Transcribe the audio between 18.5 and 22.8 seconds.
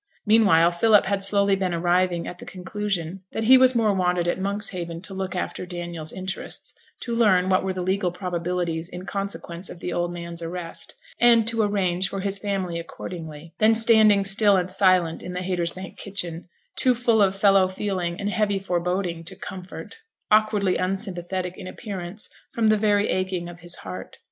foreboding to comfort, awkwardly unsympathetic in appearance from the